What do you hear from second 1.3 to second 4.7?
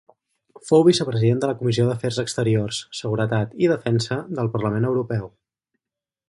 de la Comissió d'Afers exteriors, Seguretat i Defensa del